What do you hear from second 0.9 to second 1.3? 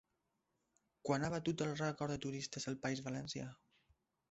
Quan ha